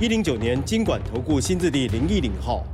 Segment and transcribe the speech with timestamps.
[0.00, 2.64] 一零九年经管投顾新字第零一零号。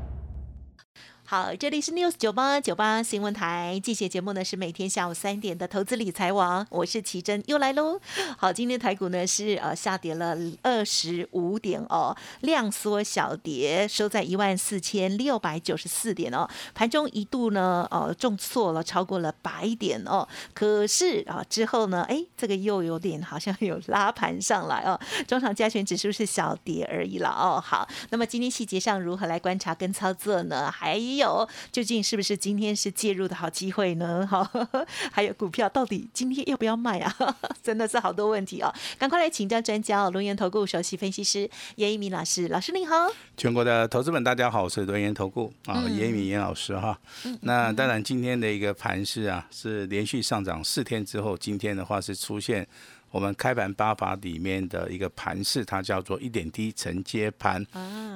[1.28, 8.00] 好，这里是 News 九八九八新闻台，这些节目呢是每天下午三点的投资理财网，我是奇珍又来喽。
[8.38, 16.48] 好，今天台股呢是呃下跌了二十五点哦，量缩小跌，收在一万四千六百九十四点哦。
[16.72, 27.60] 盘中一度呢呃重挫了超过了百点哦，可是啊之后呢，哎这个又有点好像有拉盘上来哦，中场加权指数是小跌而已了哦。
[27.60, 30.70] 好，那么今天细节上如何来观察跟操作呢？
[30.70, 34.26] 还有究竟是不是今天是介入的好机会呢？
[34.26, 34.48] 好，
[35.12, 37.14] 还有股票到底今天要不要卖啊？
[37.62, 42.94] 真的是好多问题哦，赶快来请教专家哦，龙岩投顾首席分析师严一鸣老师，老师您好。
[43.36, 46.98] 全国的投资们，大家好，我是龙岩投顾啊，严一敏严老师哈。
[47.42, 52.66] 那当然，今天的一个盘势啊，是连续上涨四天之后，今天的话是出现
[53.10, 57.64] 我们开盘八法里面的一个盘势，它叫做一点低承接盘。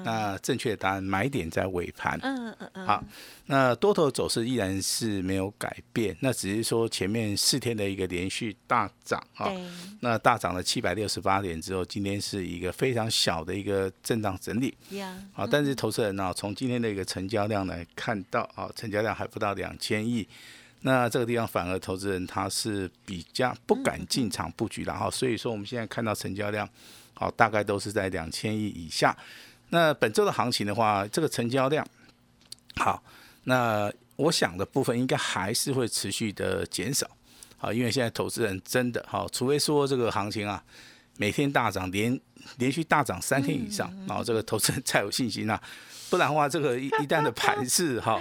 [0.04, 2.18] 那正确的答案，买点在尾盘。
[2.22, 3.04] 嗯嗯嗯，好，
[3.46, 9.62] 那多头走势依然是没有改变，那只是说前面四天的一个连续大涨啊，对，
[10.00, 14.74] 那大涨了七百六十八点之后，今天是一个非常小的一个震荡整理。
[14.90, 20.26] 呀，好，但是投资人呢、从今天的一个成交量来看到啊，成交量还不到两千亿，
[20.82, 26.68] 那这个地方反而投资人他是比较不敢进场布局然后，所以说我们现在看到成交量，
[27.14, 29.16] 好，大概都是在两千亿以下。
[29.68, 31.86] 那本周的行情的话，这个成交量，
[32.76, 33.02] 好，
[33.44, 37.06] 那我想的部分应该还是会持续的减少，
[37.56, 40.62] 好，因为现在投资人真的好，除非说这个行情啊。
[41.16, 42.18] 每天大涨，连
[42.56, 45.62] 连续大涨三天以上，然后这个投资人才有信心啊，
[46.08, 48.18] 不然的话，这个一一旦的盘势哈，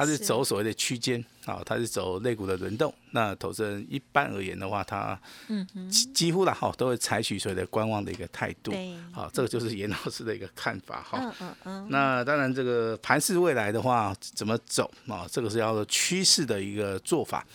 [0.00, 5.20] 它是是走所谓的区间啊，它是走肋骨的轮动，那投资人一般而言的话，他
[5.90, 11.18] 几几乎啦哈都会采取所谓的观望的一个态度，对，好，这个就是严老师的一个看法哈。
[11.20, 15.26] 嗯嗯嗯，那当然，这个盘势未来的话怎么走啊？
[15.30, 17.46] 这个是要趋势的一个做法。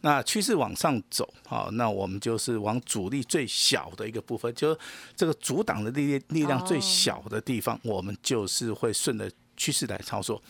[0.00, 4.80] 那趋势往上走，好，那我们就是往阻力最小的一个部分，就是
[5.14, 10.42] 这个阻挡的力力量最小的地方，我们就是会顺着趋势来操作。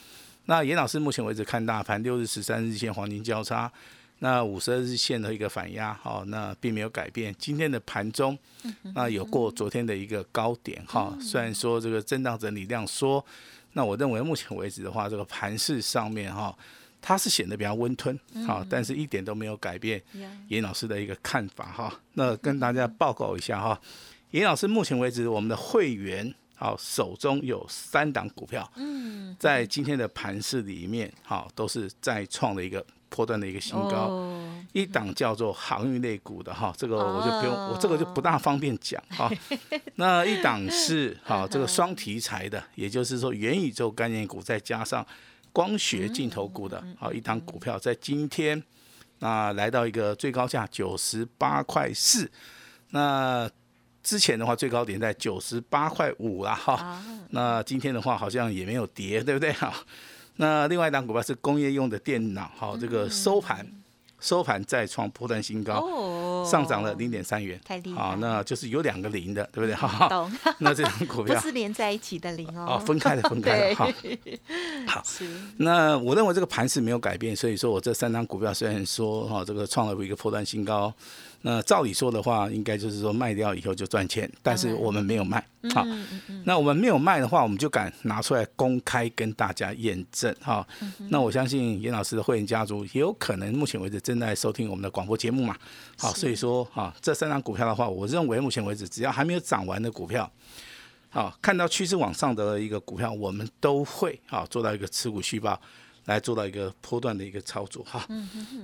[0.50, 3.70] 那严老师目前为止看大盘六日、十三日线黄金交叉，
[4.18, 7.32] 那五十二日线的一个反压，好，那并没有改变。
[7.38, 8.36] 今天的盘中，
[8.92, 13.24] 那有过昨天的一个高点，哈，虽然说这个震荡整理量缩，
[13.74, 16.52] 那我认为目前为止的话，这个盘势上面哈。
[17.00, 20.02] 它是显得比较温吞，好，但是一点都没有改变，
[20.48, 22.00] 严老师的一个看法哈。
[22.14, 23.80] 那跟大家报告一下哈，
[24.32, 34.08] 严老师目前为止我们的会员好手中有三档股票，嗯，在今天的盘市里面，好都是再创了一个破段的一个新高。
[34.08, 39.30] 哦，一档叫做航运类股的哈，这个我就不用，哦我这个就不大方便讲哈。
[39.96, 45.04] 那一档是好这个双题材的，也就是说元宇宙概念股再加上
[45.54, 48.62] 光学镜头股的，好一档股票在今天
[49.20, 52.30] 那来到一个最高价九十八块四，
[52.90, 53.50] 那
[54.02, 56.74] 之前的话最高点在九十八块五啦哈。
[56.74, 59.52] 啊，那今天的话好像也没有跌，对不对？
[59.52, 59.72] 哈？
[60.36, 63.66] 那另外一档股票是工业用的电脑，好，这个收盘
[64.20, 68.00] 收盘再创波段新高，哦，上涨了零点三元，太厉害。
[68.00, 69.74] 好，那就是有两个零的，对不对？
[69.74, 70.08] 哈？
[70.08, 70.30] 懂，
[70.60, 73.88] 那这档股不票是连在一起的零哦，哦，分开的分开的哈。
[74.86, 75.02] 好，
[75.58, 80.92] 那我认为这个盘是没有改变，所以说我这三张股票虽然说哈、这个创了一个破断新高，
[81.42, 85.42] 那照理说的话，应该就是说卖掉以后就赚钱，但是我们没有卖，
[85.74, 85.86] 好、
[86.44, 90.66] 那我们没有卖的话，我们就敢拿出来公开跟大家验证哈、
[91.08, 95.56] 那我相信严老师的会员家族也有可能目前为止正在收听我们的广播节目嘛，
[95.96, 100.30] 好，所以说哈、这三张股票的话，我认为目前为止只要还没有涨完的股票。
[101.12, 105.60] 好，看到趋势往上的一个股票，我们都会啊做到一个持股续报，
[106.10, 108.04] 来做到一个波段的一个操作哈。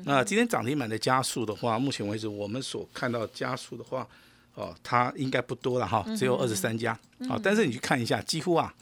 [0.03, 4.05] 那今天涨停板的加速的话，目前为止我们所看到加速的话，
[4.55, 6.99] 哦，它应该不多了哈，只有二十三家。
[7.29, 8.75] 好，但是你去看一下，几乎啊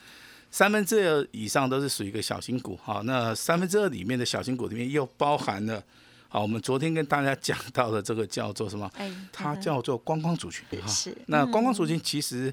[0.51, 2.79] 三分之二以上都是属于一个小型股。
[2.83, 5.85] 好，那三分之二里面的小型股里面又包含了，
[6.29, 8.91] 好，我们昨天跟大家讲到的这个叫做什么？
[8.95, 10.89] 哎，它叫做观光族群哈。
[10.89, 12.51] 是那观光族群其实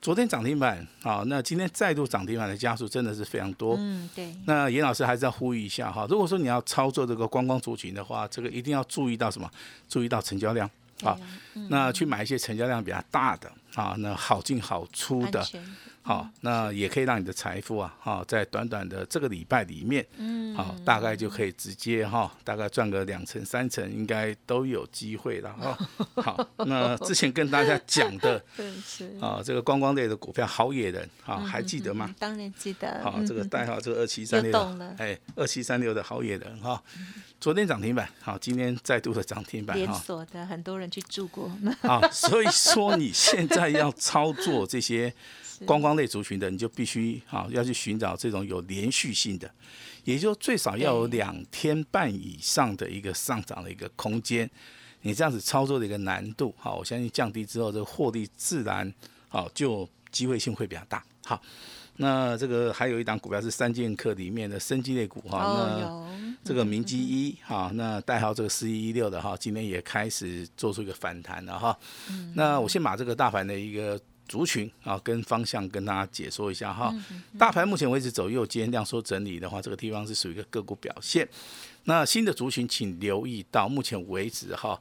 [0.00, 3.74] 昨天涨停板，好，那今天再度涨停板的家数真的是非常多。
[3.78, 9.50] 嗯，对，那严老师还是要呼吁一下哈，如果说你要操作这个观光族群的话，这个一定要注意到什么？
[9.88, 10.70] 注意到成交量。
[11.02, 11.18] 好，
[11.68, 15.46] 那去买一些成交量比较大的啊，那好进好出的。
[16.08, 25.78] 好，那也可以让你的财富啊，哈，在短短的这个礼拜里面，嗯，好，大概就可以直接哈，大概赚个两成三成，应该都有机会了哈。
[26.22, 28.42] 好，那之前跟大家讲的，
[29.20, 32.14] 啊，这个观光类的股票好野人，啊，还记得吗？
[32.18, 33.02] 当然记得。
[33.02, 36.82] 好，这个代号这个二七三六，哎，二七三六的好野人哈，
[37.38, 41.52] 昨天涨停板，好，今天再度的涨停板，连锁的很多人去住过。
[41.84, 45.12] 好，所以说你现在要操作这些。
[45.64, 49.50] 观光类族群的，你就必须啊要去寻找这种有连续性的，
[50.04, 54.48] 也就最少要有两天半以上的一个上涨的一个空间。
[55.02, 58.92] 你这样子操作的一个难度，好，我相信降低之后，这个获利自然
[59.28, 61.02] 好就机会性会比较大。
[61.24, 61.40] 好，
[61.96, 71.78] 那这个还有一档股票是三剑客里面的生机类股哈，那这个明基一哈，那代号这个四一一六的哈，今天也开始做出一个反弹了哈。
[72.34, 74.00] 那我先把这个大盘的一个。
[74.28, 76.94] 族群啊，跟方向跟大家解说一下哈。
[77.38, 81.26] 大盘目前为止走右肩量缩整理的话，这个地方是属于一个个股表现。
[81.84, 84.78] 那新的族群，请留意到目前为止哈，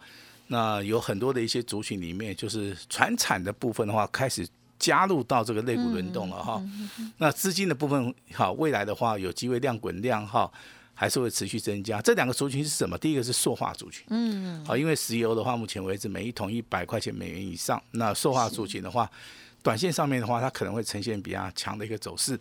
[0.47, 4.45] 那有很多的一些族群里面，就是船产的部分的话，开始
[4.77, 6.61] 加入到这个类股轮动了哈。
[7.17, 10.51] 那资金的部分好，未来的话有机会量滚量哈，
[10.97, 12.01] 还是会持续增加。
[12.01, 12.97] 这两个族群是什么？
[12.97, 19.09] 第一个是塑化族群，嗯，好，因为石油的话，目前为止每一桶一百块钱美元以上，那塑化族群的话。
[19.63, 22.39] 短线上面的话，它可能会呈现比较强的一个走势。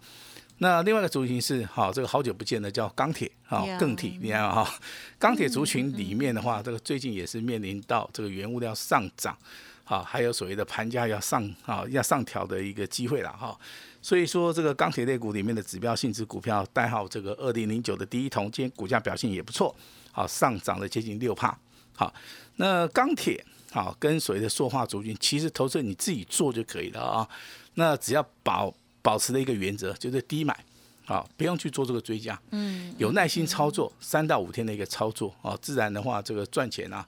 [0.58, 4.78] 那另外一个族群是，好，这个好久不见的叫钢铁，好，更体，你看哈，
[5.18, 9.36] 钢铁族群里面的话，这个最近也是面临到这个原物料上涨，
[9.82, 13.58] 好，还有所谓的盘价要上，啊，要上调的一个机会了哈。
[14.06, 19.74] 所以说，这个钢铁类股里面的指标性质股票，代号这个二零零九的第一铜，今天股价表现也不错，
[20.12, 21.58] 好，上涨了接近六帕。
[21.92, 22.14] 好，
[22.54, 23.44] 那钢铁。
[23.72, 27.28] 好，跟所谓的塑化族群，其实投资你自己做就可以了啊。
[27.74, 28.72] 那只要保
[29.02, 30.56] 保持的一个原则，就是低买，
[31.04, 32.40] 好，不用去做这个追加。
[32.52, 37.04] 嗯，有耐心操作三到五天的一个操作啊，自然的话，这个赚钱啊，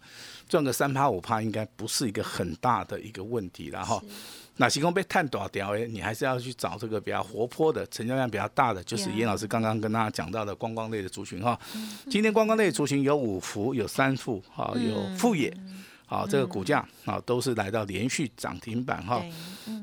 [0.49, 4.03] 赚个三趴五趴，应该不是一个很大的一个问题了哈。
[4.59, 11.59] 那星空被探多掉哎，你还是要去找这个比较活泼的、成交量比较大的，就是严老师刚刚跟大家讲到的观光类的族群哈。
[12.11, 15.57] 今天观光类族群有五幅，有三幅，哈，有富野。
[16.11, 19.23] 好，这个股价啊都是来到连续涨停板哈。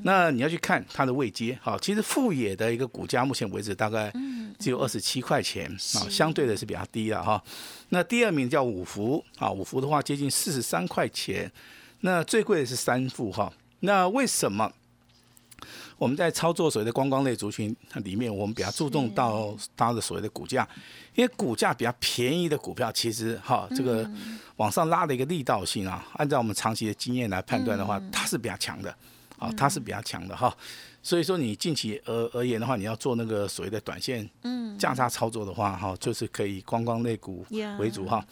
[0.02, 4.12] 那你要去看它的位阶，哈，其实富野的一个股价目前为止大概
[4.58, 7.40] 只有二十七块钱啊，相对的是比较低了哈。
[7.90, 11.50] 那第二名叫五福啊，五福的话接近四十三块钱，
[12.00, 13.50] 那最贵的是三富哈。
[13.80, 14.72] 那为什么？
[15.98, 17.74] 我们在操作所谓的观光类族群
[18.04, 20.68] 里面，我们比较注重到它的所谓的股价，
[21.14, 24.06] 因为股价比较便宜的股票，其实哈这个
[24.56, 28.94] 往上拉的一个力道性啊，按照我们长期的经验来判断的话，它是比较强的，
[29.38, 30.54] 啊，它是比较强的哈。
[31.06, 34.28] 所以说你近期而而言的话，你要做那个所谓的短线
[34.76, 37.46] 价差操作的话，哈，就是可以观光类股
[37.78, 38.26] 为主哈。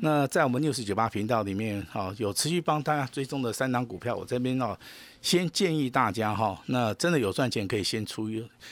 [0.00, 4.74] 那在我们六十九八频道里面，哈，有持续帮大家追踪的三档股票，我这边哦，
[5.20, 8.30] 先建议大家哈，那真的有赚钱可以先出，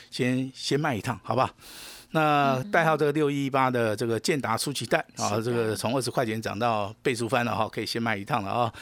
[0.09, 1.47] 先先卖一趟，好不好？
[2.09, 8.73] 那代号这个六一八的这个建达出奇蛋啊，这个从二十块钱涨到倍数翻了哈，可以先卖一趟了啊。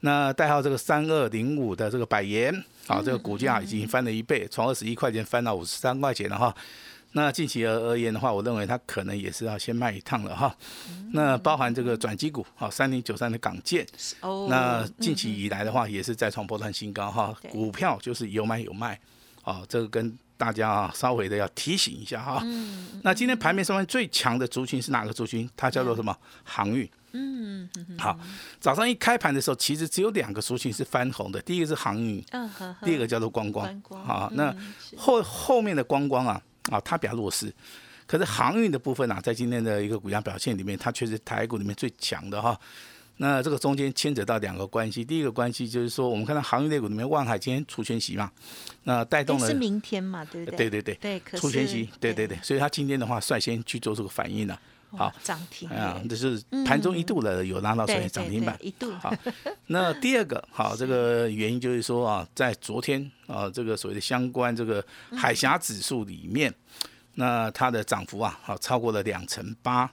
[0.00, 2.54] 那代号这个三二零五的这个百元，
[2.86, 6.54] 啊，这个股价已经翻了一倍，从二十一块钱翻到五十三块钱了哈。
[7.12, 10.54] 那近期而而言的话，我认为它可能也是要先卖一趟了哈。
[11.12, 13.86] 那包含这个转机股，啊，三零九三的港建，
[14.50, 17.34] 那近期以来的话也是再创波段新高哈。
[17.48, 19.00] 股票就是有买有卖，
[19.42, 22.44] 啊，这个跟大家啊稍微的要提醒一下哈。
[23.02, 25.48] 那今天盘面上面最强的族群是哪个族群？
[25.56, 26.14] 它叫做什么？
[26.44, 26.86] 航运。
[27.16, 28.18] 嗯，好，
[28.60, 32.50] 早上一开盘的时候，其实只有两个族群是翻红的，第一个是航运，嗯，
[32.82, 34.54] 第二个叫做观光，好，那
[34.96, 37.52] 后后面的观光啊，啊，它比较弱势，
[38.06, 42.58] 可是航运的部分啊，在今天的一个股价表现里面，它却是台股里面最强的哈。
[43.18, 48.30] 那这个中间牵扯到两个关系，第一个关系就是说，我们看到航运类股里面，万海今天出全息嘛，
[48.84, 50.68] 那带动了是明天嘛，对不对？
[50.68, 54.60] 对对对，对，出全息，对对对，所以它今天的话率先去做这个反应了。
[54.90, 58.92] 好涨停啊，这是盘中一度的有拉到所谓涨停板一度。
[58.94, 59.12] 好，
[59.66, 64.84] 那第二个好， 这个原因就是说啊，在昨天啊，这个所谓的相关这个
[65.16, 66.52] 海峡指数里面，
[67.14, 69.90] 那它的涨幅啊，好超过了两成八。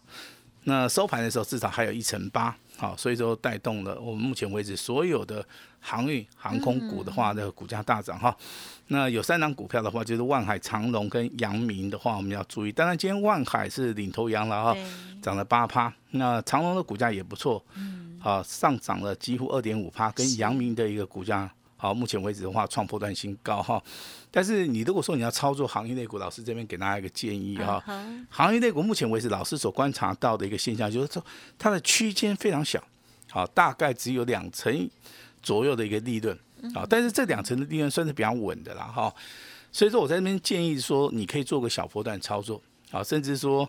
[0.65, 2.55] 那收盘的时候至少还有一成八。
[2.77, 5.45] 好，所以说带动了我们目前为止所有的
[5.79, 8.35] 航运航空股的话的股价大涨哈。
[8.87, 12.71] 那有三档股票的话，就是万海、长隆跟阳明的话，我们要注意。
[12.71, 14.77] 当然，今天万海是领头羊了哈，
[15.21, 15.91] 涨了八趴。
[16.11, 21.49] 那长隆的股价也不错，嗯，啊，上涨了几乎二点五趴，跟阳明的一个股价。
[21.75, 23.81] 好，目前为止的话，创破断新高哈。
[24.31, 27.83] 但是你如果说你要操作行业类股，老师这边给大家一个建议哈。
[28.29, 31.25] 行业类股目前为止，老师所观察到的一个现象就是说，
[31.57, 32.81] 它的区间非常小，
[33.29, 34.89] 好，大概只有两成
[35.41, 36.37] 左右的一个利润
[36.75, 36.85] 啊。
[36.89, 39.13] 但是这两层的利润算是比较稳的啦哈。
[39.71, 43.67] 所以说我在这边建议说，你可以做个小波段操作啊，甚至说。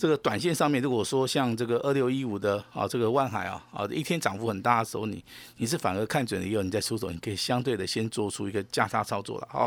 [0.00, 5.20] 这个短线上面，如果说像这个二六一五的啊，这个万海啊，啊一天涨幅很大的时候，你
[5.56, 9.66] 你是反而看准了以后，你再出手，你可以相对的先做出一个价差操作了啊，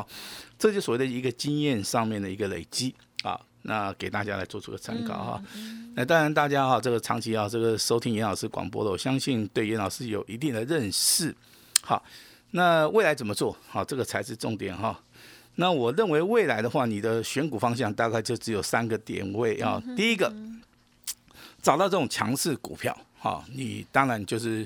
[0.58, 5.44] 这就所谓的一个经验上面的一个累积啊，那给大家来做出个参考哈。
[5.96, 11.36] 那当然大家哈，这个长期啊，这个收听严老师广播的，我相信对严老师有一定的认识。
[11.82, 12.01] 好，
[12.51, 15.00] 那未来怎么做好，这个才是重点哈。
[15.55, 19.81] 那我认为未来的话，你的选股方向大概就只有三个点位啊。
[19.98, 20.34] 第一个，
[21.62, 24.65] 找到这种强势股票，哈，你当然就是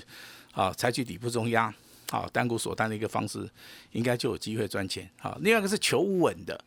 [0.52, 1.74] 啊，采取底部中压，
[2.10, 3.48] 好单股锁单的一个方式，
[3.92, 5.08] 应该就有机会赚钱。
[5.18, 6.58] 好，另外一个是求稳的，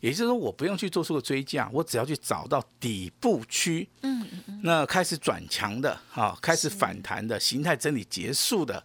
[0.00, 4.24] 也就是说我不用去做出个追价，我只要去找到底部区，嗯，
[4.62, 8.82] 那开始转强的，哈，开始反弹的形态整理结束的。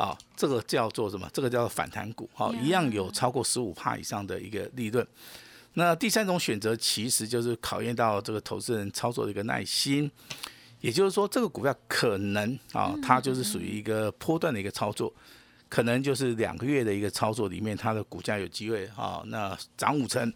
[0.00, 1.28] 啊，这个叫做什么？
[1.30, 5.06] 这个叫做反弹股，好，一样有超过十五帕以上的一个利润。
[5.74, 10.10] 那第三种选择其实就是考验到这个投资人操作的一个耐心，
[10.80, 15.12] 也就是说，这个股票可能啊，它就是属于一个波段的一个操作，
[15.68, 20.32] 可能就是两个月的一个操作里面，它的股价有机会啊，那涨五成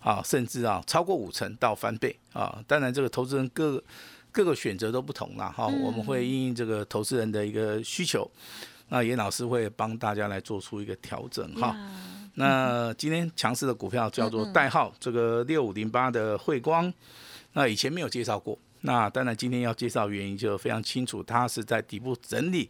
[0.00, 2.60] 啊，甚至啊超过五成到翻倍啊。
[2.66, 3.80] 当然，这个投资人各
[4.32, 8.28] 各个选择都不同了哈，我们会因应这个投资人的一个需求。
[8.88, 11.76] 那严老师会帮大家来做出一个调整哈。
[12.34, 16.92] 那今天强势的股票叫做代号这个六五零八的汇光，
[17.54, 18.58] 那以前没有介绍过。
[18.82, 22.68] 那当然今天要介绍原因就非常清楚，它是在底部整理。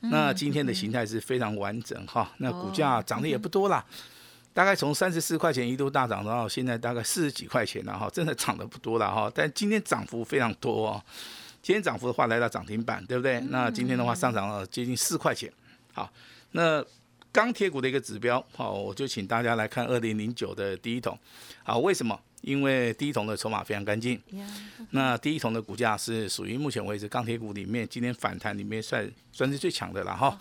[0.00, 2.30] 那今天的形态是非常完整哈。
[2.38, 3.82] 那股价涨得也不多啦，
[4.52, 9.30] 大概从三十四块钱一度大涨到现在大概四十几块钱了哈，真的涨得不多了哈。
[9.34, 11.02] 但今天涨幅非常多哦。
[11.64, 13.40] 今天涨幅的话来到涨停板，对不对？
[13.48, 15.50] 那今天的话上涨了接近四块钱。
[15.94, 16.12] 好，
[16.50, 16.84] 那
[17.32, 21.18] 钢铁股的一个指标，好，我就请大家来看二零零九的第一桶。
[21.62, 22.20] 好，为什么？
[22.44, 24.20] 因为第一桶的筹码非常干净。
[24.90, 30.38] 那第一桶的股价是属于目前为止钢铁股里面今天反弹里面算算是最强的了哈。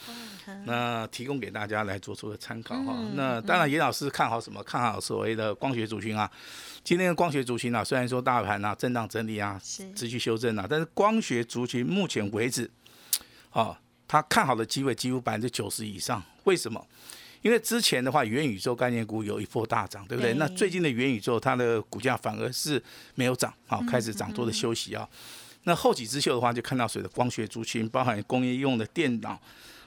[0.66, 2.98] 那提供给大家来做出个参考哈。
[3.16, 4.62] 那当然，严老师看好什么？
[4.64, 6.30] 看好所谓的光学族群啊。
[6.84, 9.60] 今天的光学族群啊，虽然说大盘啊震荡整理啊，
[9.96, 12.70] 持续修正啊，但是光学族群目前为止，
[13.52, 16.22] 啊，他看好的机会几乎百分之九十以上。
[16.44, 16.86] 为什么？
[17.44, 20.34] 因为之前的话，元宇宙概念股有一波大涨，对不对？
[20.34, 22.82] 那最近的元宇宙，它的股价反而是
[23.14, 25.08] 没有涨，好，开始涨多的休息啊。
[25.66, 29.40] 那后起之秀的话，就看到谁的光学族群，包含工业用的电脑。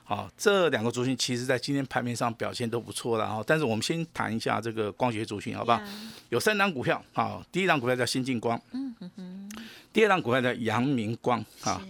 [0.04, 3.42] 好，这两个族群其实在今天盘面上表现都不错了哈。
[3.44, 5.82] 但是我们先谈一下这个光学族群，好不好？
[6.28, 9.50] 有三档股票，好，第一档股票叫新进光，嗯嗯嗯，
[9.92, 11.82] 第二档股票叫阳明光，啊，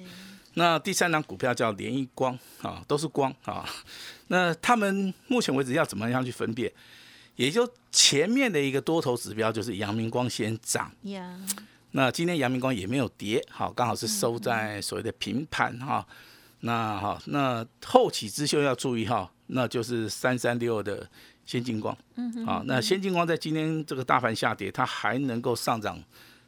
[0.54, 3.68] 那第三档股票叫联益光，啊，都是光，啊，
[4.28, 6.72] 那他们目前为止要怎么样去分辨？
[7.36, 10.90] 也就前面的一个多头指标就是阳明光先涨，
[11.90, 16.06] 那今天阳明光也没有跌，好，刚好是收在所谓的平盘，哈。
[16.60, 21.06] 那好，那后起之秀要注意哈，那就是三三六的
[21.44, 26.02] 先进光，嗯，好，那先进光在今天这个大盘下跌，它还能够上涨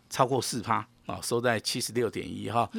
[0.09, 2.71] 超过四趴啊，收在七十六点一哈。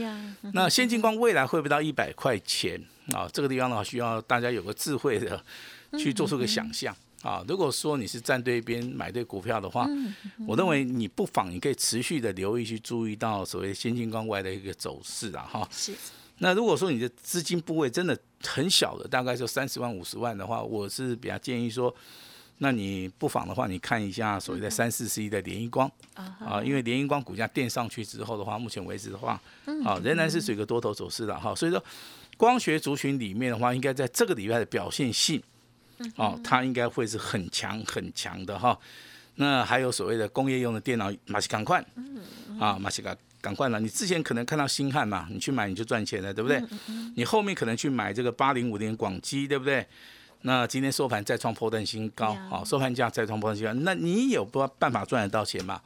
[0.53, 2.79] 那先进光未来会不会到一百块钱
[3.11, 3.27] 啊？
[3.33, 5.43] 这个地方的话，需要大家有个智慧的
[5.97, 7.43] 去做出个想象啊。
[7.47, 9.87] 如果说你是站对边买对股票的话，
[10.47, 15.67] 我认为你不妨你可以持续的留意去注意到所谓先进光外的一个走势啊哈。
[15.71, 15.91] 是。
[16.41, 21.93] 那如果说你的资金部位真的很小的，大概就三十万、五十万的话，我是比较建议说，
[22.59, 29.41] 那你不妨的话，你看一下所谓的三四十亿的联益光啊，因为联益光股价垫上去之后的话，目前为止的话，
[29.83, 31.83] 啊仍然是属于一个多头走势的哈，所以说
[32.37, 35.41] 光学族群里面的话，应该在这个礼拜的表现性，
[36.15, 38.77] 哦，它应该会是很强很强的哈。
[39.35, 41.83] 那还有所谓的工业用的电脑，马西赶快，
[42.59, 43.17] 啊，马西赶。
[43.41, 43.79] 赶快了！
[43.79, 46.61] 你之前可能看到星汉嘛，你去买你就赚钱了，对不对？
[47.15, 49.87] 你后面可能去买这个八零五零广基，对不对？
[50.41, 55.81] 那今天收盘再创破断新高，好，收盘价再创破断新高，那你有不办法赚得到钱吗？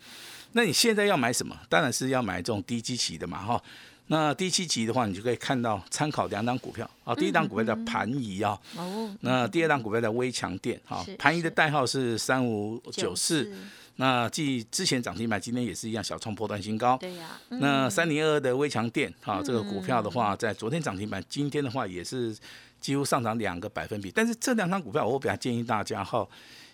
[0.52, 1.58] 那你现在要买什么？
[1.68, 3.64] 当然是要买这种低基期的嘛，哈。
[4.08, 13.50] 那第七集的话，你就可以看到参考两档股票啊，第一档股票叫盘仪啊，哦，那第二档股票叫微强电啊，盘仪的代号是三五九四，
[13.96, 16.98] 那继之前涨停板，今天也是一样小创破断新高。
[16.98, 22.36] 对呀，那三零二二的微强电啊，嗯这个股票的话，在昨天涨停板，今天的话也是
[22.84, 24.12] 几乎上涨两个百分比。
[24.12, 26.28] 但是这两张股票，我比较建议大家哈，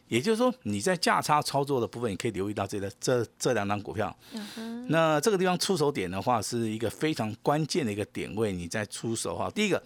[0.07, 4.13] 也就是说你在价差操作的部分，你可以留意到这个这这两张股票。
[4.33, 9.47] 嗯那这个地方出手点的话，是一个非常关键的一个点位，你在出手哈。
[9.51, 9.81] 第一个，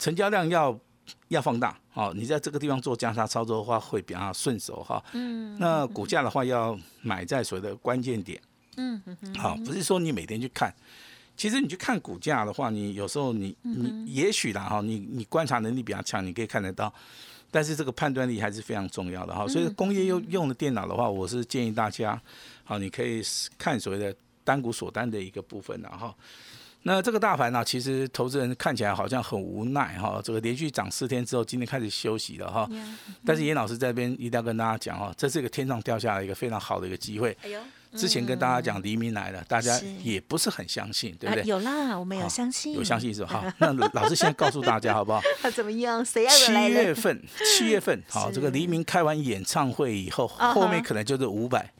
[0.00, 0.76] 成交量要
[1.28, 5.02] 要放大，好，你在这个地方做价差操作的话，会比较顺手哈。
[5.12, 5.56] 嗯。
[5.60, 8.40] 那股价的话，要买在所谓的关键点。
[8.78, 9.00] 嗯
[9.38, 10.74] 好，不是说你每天去看，
[11.36, 16.92] 其实你去看股价的话，你有时候你你也许啦哈，你你观察能力比较强，你可以看得到，
[17.50, 19.46] 但是这个判断力还是非常重要的哈。
[19.48, 22.20] 所以工业用用的电脑的话，我是建议大家，
[22.64, 23.22] 好，你可以
[23.58, 26.14] 看所谓的单股锁单的一个部分的哈。
[26.84, 32.68] 那这个大盘呢、其实投资人看起来好像很无奈哈，这个连续涨四天之后，今天开始休息了哈。
[33.24, 37.36] 但是严老师这边一定要跟大家讲哈，这是一个天上掉下来一个非常好的一个机会。
[37.96, 41.44] 之前跟大家讲黎明来了，大家也不是很相信，对不啊对？
[41.44, 43.28] 有啦，我们有相信，有相信是吧？
[43.44, 45.20] 好，那老师现在告诉大家好不好？
[45.40, 46.04] 他 怎么样？
[46.04, 46.52] 谁要七？
[46.52, 51.70] 月份，七月份，好， 这个黎明开完演唱会以后，后面可能就是五百。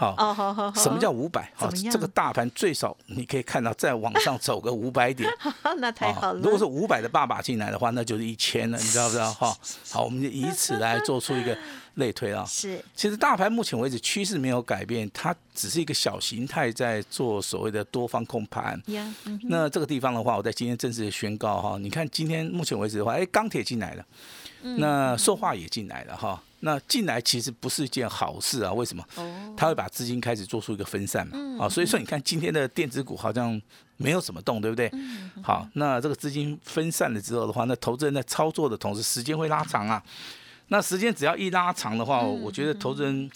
[0.00, 1.52] 好，哦，好好好，什么叫五百？
[1.54, 5.30] 好，这个大盘最少你可以看到再往上走个五百点。
[5.76, 6.40] 那太好了。
[6.40, 9.30] 如果是五百的爸爸进来的话，那就是一千了，你知道不知道？
[9.34, 9.54] 哈，
[9.90, 11.54] 好，我们就以此来做出一个
[11.96, 12.42] 类推啊。
[12.48, 18.80] 是其实大盘目前为止趋势没有改变，它只是一个小形态在做所谓的多方控盘。
[19.50, 24.04] 那这个地方的话，我在今天正式宣告哈，你看今天目前为止的话，哎，钢铁进来了，
[24.78, 26.42] 那塑化也进来了哈。
[26.60, 29.04] 那进来其实不是一件好事啊，为什么？
[29.16, 33.60] 哦，它会把资金开始做出一个分散嘛，啊，所以说你看今天的电子股好像
[33.96, 34.90] 没有什么动，对不对？
[35.42, 40.02] 好，那这个资金分散了之后的话，那投资人在操作的同时，时间会拉长啊。
[40.68, 43.30] 那时间只要一拉长的话，我觉得投资人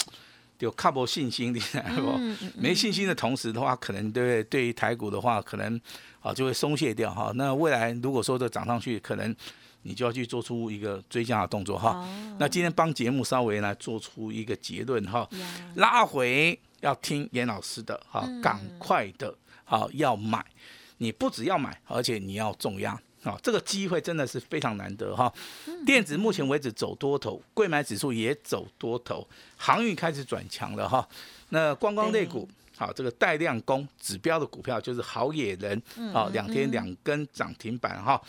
[0.60, 1.60] 有看不信心的，
[1.96, 2.20] 不
[2.54, 4.44] 没信心的同时的话，可能对不对？
[4.44, 5.80] 对于台股的话，可能
[6.20, 7.32] 啊就会松懈掉哈。
[7.34, 9.34] 那未来如果说这涨上去，可能
[9.84, 12.04] 你就要去做出一个追加的动作哈。
[12.38, 15.26] 那今天帮节目稍微来做出一个结论哈，
[15.76, 20.44] 拉回要听严老师的哈，赶快的好要买，
[20.98, 23.00] 你不只要买，而且你要重压。
[23.22, 25.32] 啊，这个机会真的是非常难得哈。
[25.86, 31.08] 电子目前为止走多头，贵买指数也走多头，航运开始转强了哈。
[31.48, 35.80] 那观光类股，好，这个带量攻指标的股票就是好野人，
[36.12, 38.20] 好，两天两根涨停板哈。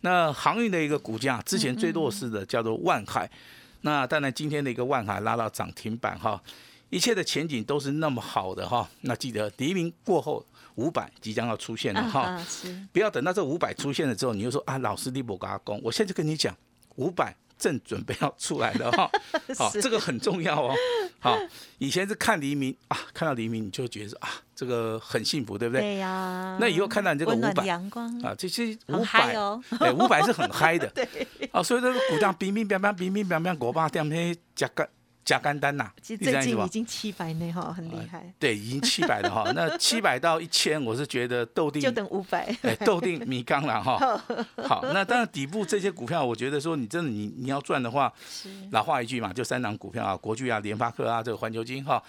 [0.00, 3.30] 那航运的一个股价，之前最弱势的叫做万海，
[3.82, 6.42] 那当然今天的一个万海拉到涨停板哈。
[6.88, 12.46] 一切的前景都是那么好的哈，那记得黎明过后五百即将要出现了哈，啊
[12.92, 16.52] 不要等到这五百出现了之后，你就说啊，老师你不给他攻，我现在就跟你讲，
[16.96, 19.08] 五百正准备要出来了哈，
[19.56, 20.74] 好，是这个很重要哦。
[21.20, 21.38] 好，
[21.78, 25.82] 以前是看黎明啊，看到黎明你就觉得啊，这个很幸福，对不对？
[25.82, 26.56] 对呀。
[26.58, 27.68] 那以后看到你这个五百
[28.22, 29.36] 啊，这些五百
[29.78, 30.88] 哎，五百是很嗨的。
[30.96, 31.06] 对。
[31.52, 34.88] 哦，所以这个鼓掌，乒乒乓乓，乒乒乓乓，鼓吧，这样天夹个。
[35.24, 39.50] 加干单呐，最近已经七百内哈，很厉害，对，已经七百了哈。
[39.54, 42.52] 那七百到一千，我是觉得斗定就等五百。
[42.62, 43.98] 哎，斗定米缸了哈。
[44.66, 48.12] 好，那当然底部这些股票，我觉得说你真的你你要赚的话，
[48.72, 52.02] 老话一句嘛，就三档股票啊，国巨啊、联发科啊，这个环球金哈。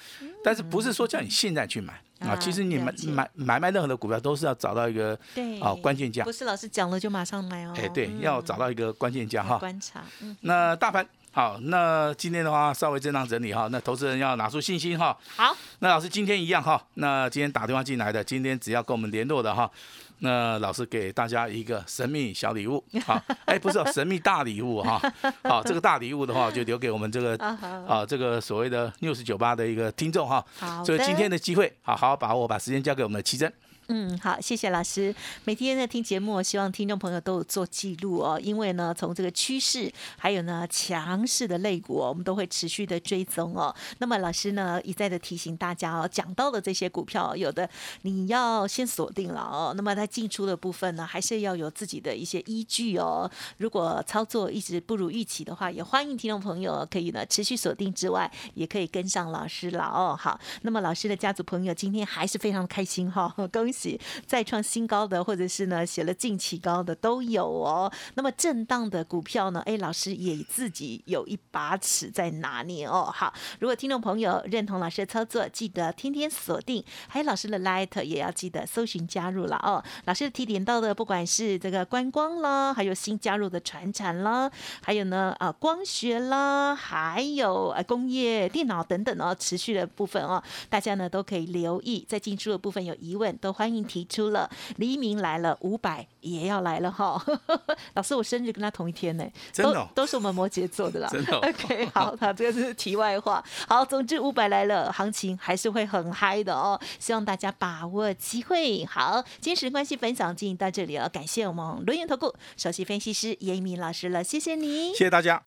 [0.44, 2.30] 但是不是说叫你现在去买啊？
[2.30, 6.32] 啊其实你买买买卖任何的股票都是要找到一个对啊关键价不。
[6.32, 7.74] 是老师讲了就马上买哦。
[7.78, 9.58] 哎，对，要找到一个关键价哈。
[9.60, 15.18] 观察，嗯，那大盘好，那今天的话稍微震荡整理哈，那投资人要拿出信心哈。
[15.38, 19.72] 好，那老师今天一样哈，那今天打电话进来的，今天只要跟我们联络的哈，
[20.20, 25.02] 那老师给大家一个神秘小礼物，好， 哎，不是哦神秘大礼物哈，
[25.44, 27.38] 好，这个大礼物的话就留给我们这个
[27.88, 33.52] 啊这个所谓的 news 酒吧的一个听众哈，好所以今天的的机会好好把握，把时间交给我们的奇珍。
[33.94, 35.14] 嗯，好，谢谢老师。
[35.44, 43.76] 每天呢听节目，希望听众朋友都有做记录哦，因为呢，从这个趋势，还有呢强势的类股、我们都会持续的追踪哦。
[43.98, 47.70] 那么老师呢一再的提醒大家哦，讲到的这些股票，有的
[48.04, 49.74] 你要先锁定了哦。
[49.76, 53.30] 那么在进出的部分呢，还是要有自己的一些依据哦。
[53.58, 60.16] 如果操作一直不如预期的话，也欢迎听众朋友可以呢持续锁定之外，也可以跟上老师了哦。
[60.18, 63.81] 好，那么老师的家族朋友今天还是非常开心哈、 恭喜。
[64.26, 67.92] 再创新高的，或者是呢写了近期高的都有哦。
[68.16, 73.12] 那么震荡的股票呢，哎，老师也自己有一把尺在拿捏哦。
[73.14, 79.84] 好，如果听众朋友认同老师的操作，记得天天锁定，还有老师的 Light 也要记得搜寻加入了哦。
[80.06, 94.50] 老师的提点到的，不管是这个观光啦，还有新加入的船产啦，还有呢啊光学啦，还有呃工业电脑等等哦，持续的部分哦，大家呢都可以留意，在进出的部分有疑问都迎提出了。
[94.78, 97.22] 黎明来了，五百也要来了哈。
[97.96, 101.10] 老师，我生日跟他同一天呢，真的哦都都是我们摩羯座的啦。
[101.12, 103.44] 真的哦 OK，好，那这个是题外话。
[103.68, 108.86] 好，总之五百来了，行情还是会很嗨的哦，希望大家把握机会。
[108.86, 115.06] 好，今天时间关系分享进行到这里了，感谢我们轮源投顾首席分析师严一鸣老师了，谢谢你谢。
[115.06, 115.42] 谢大家。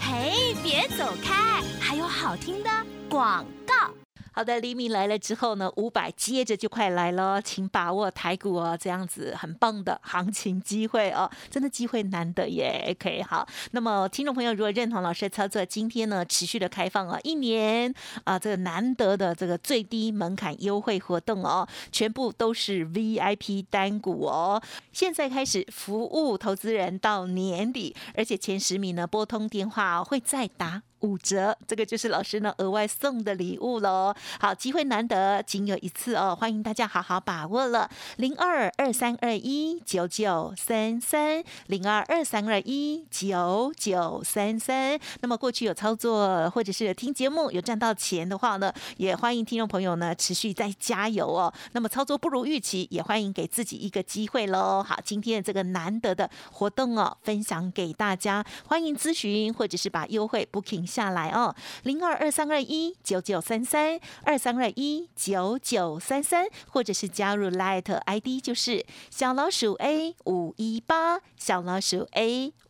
[0.00, 2.70] 嘿，别走开，还有好听的
[3.08, 4.01] 广告。
[4.34, 12.96] 好的，黎明来了之后呢，五百接着就快来了，请把握台股哦，这样子很棒的行情机会哦，真的机会难得耶。
[12.96, 17.92] OK，好，那么听众朋友如果认同老师的操作，今天呢持续的开放哦，一年
[18.24, 30.82] 啊这个难得的这个最低门槛优惠活动哦，全部都是 VIP 单股哦，现在开始服务投资人到年底，而且前十名呢拨通电话、会再打。
[31.02, 34.14] 五折，这个就是老师呢额外送的礼物喽。
[34.40, 37.88] 好，机会难得，仅有一次哦，欢迎大家好好把握了。
[38.16, 44.98] 零二二三二一九九三三，零二二三二一九九三三。
[45.20, 51.52] 那么过去有操作或者是有听节目有赚到钱的话呢，也欢迎听众朋友呢持续再加油哦。
[51.72, 54.82] 那么操作不如预期，也欢迎给自己一个机会喽。
[54.82, 72.52] 好，今天的这个难得的活动哦，分享给大家，欢迎咨询或者是把优惠 booking 下来哦，零二二三二一九九三三二三二一九九三三，或者是加入 Light ID 就是小老鼠 A 五一八，小老鼠 A